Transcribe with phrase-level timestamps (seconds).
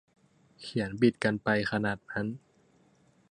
[0.59, 2.25] เขียนบิดกันไปขนาดนั้น